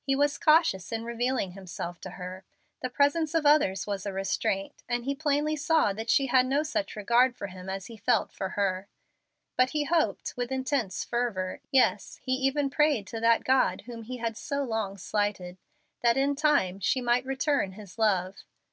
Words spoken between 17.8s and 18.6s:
love.